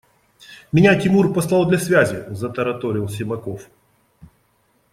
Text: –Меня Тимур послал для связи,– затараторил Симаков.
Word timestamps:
–Меня 0.71 0.95
Тимур 0.99 1.31
послал 1.31 1.65
для 1.69 1.77
связи,– 1.77 2.25
затараторил 2.29 3.07
Симаков. 3.07 3.69